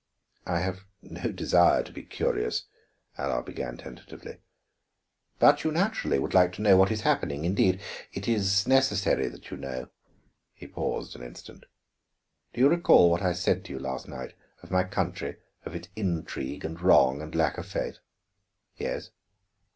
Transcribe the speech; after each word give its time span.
"I 0.47 0.61
have 0.61 0.85
no 1.03 1.31
desire 1.31 1.83
to 1.83 1.91
be 1.91 2.01
curious," 2.01 2.65
Allard 3.19 3.45
began 3.45 3.77
tentatively. 3.77 4.39
"But 5.37 5.63
you 5.63 5.71
naturally 5.71 6.17
would 6.17 6.33
like 6.33 6.53
to 6.53 6.63
know 6.63 6.75
what 6.75 6.89
is 6.91 7.01
happening. 7.01 7.45
Indeed, 7.45 7.79
it 8.11 8.27
is 8.27 8.65
necessary 8.67 9.27
that 9.27 9.51
you 9.51 9.57
know." 9.57 9.89
He 10.55 10.65
paused 10.65 11.15
an 11.15 11.21
instant. 11.21 11.65
"Do 12.51 12.61
you 12.61 12.67
recall 12.67 13.11
what 13.11 13.21
I 13.21 13.33
said 13.33 13.63
to 13.65 13.73
you 13.73 13.77
last 13.77 14.07
night 14.07 14.33
of 14.63 14.71
my 14.71 14.85
country, 14.85 15.35
of 15.65 15.75
its 15.75 15.89
intrigue 15.95 16.65
and 16.65 16.81
wrong 16.81 17.21
and 17.21 17.35
lack 17.35 17.59
of 17.59 17.67
faith?" 17.67 17.99
"Yes." 18.77 19.11